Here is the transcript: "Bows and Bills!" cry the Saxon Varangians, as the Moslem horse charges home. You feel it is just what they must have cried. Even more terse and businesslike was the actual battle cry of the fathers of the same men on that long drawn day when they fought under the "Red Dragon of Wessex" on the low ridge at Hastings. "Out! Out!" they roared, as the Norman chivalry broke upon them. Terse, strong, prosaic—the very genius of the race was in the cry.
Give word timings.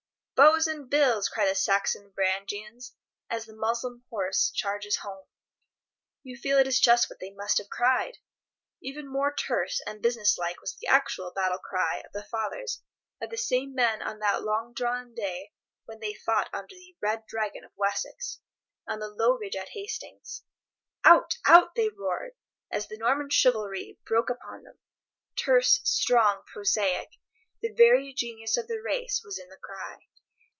"Bows 0.33 0.65
and 0.65 0.89
Bills!" 0.89 1.29
cry 1.29 1.45
the 1.47 1.53
Saxon 1.53 2.13
Varangians, 2.17 2.93
as 3.29 3.45
the 3.45 3.53
Moslem 3.55 4.03
horse 4.09 4.49
charges 4.49 4.97
home. 4.97 5.27
You 6.23 6.35
feel 6.35 6.57
it 6.57 6.65
is 6.65 6.79
just 6.79 7.11
what 7.11 7.19
they 7.19 7.29
must 7.29 7.59
have 7.59 7.69
cried. 7.69 8.17
Even 8.81 9.07
more 9.07 9.31
terse 9.31 9.79
and 9.85 10.01
businesslike 10.01 10.59
was 10.59 10.75
the 10.75 10.87
actual 10.87 11.29
battle 11.31 11.59
cry 11.59 11.97
of 12.03 12.11
the 12.11 12.23
fathers 12.23 12.81
of 13.21 13.29
the 13.29 13.37
same 13.37 13.75
men 13.75 14.01
on 14.01 14.17
that 14.17 14.41
long 14.41 14.73
drawn 14.73 15.13
day 15.13 15.53
when 15.85 15.99
they 15.99 16.15
fought 16.15 16.49
under 16.51 16.73
the 16.73 16.97
"Red 16.99 17.27
Dragon 17.27 17.63
of 17.63 17.73
Wessex" 17.77 18.39
on 18.87 18.97
the 18.97 19.09
low 19.09 19.33
ridge 19.33 19.55
at 19.55 19.69
Hastings. 19.69 20.41
"Out! 21.03 21.35
Out!" 21.45 21.75
they 21.75 21.89
roared, 21.89 22.31
as 22.71 22.87
the 22.87 22.97
Norman 22.97 23.29
chivalry 23.29 23.99
broke 24.07 24.31
upon 24.31 24.63
them. 24.63 24.79
Terse, 25.35 25.81
strong, 25.83 26.41
prosaic—the 26.51 27.73
very 27.73 28.11
genius 28.11 28.57
of 28.57 28.67
the 28.67 28.81
race 28.81 29.21
was 29.23 29.37
in 29.37 29.49
the 29.49 29.57
cry. 29.57 30.07